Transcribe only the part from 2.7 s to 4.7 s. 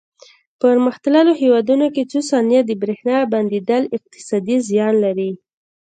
برېښنا بندېدل اقتصادي